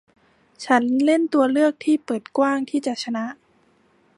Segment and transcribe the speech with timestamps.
[0.65, 3.25] ฉันเล่นตัวเลือกที่เปิดกว้างที่จะชนะ